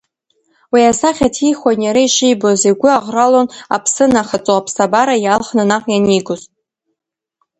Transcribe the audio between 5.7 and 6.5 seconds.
ианигоз…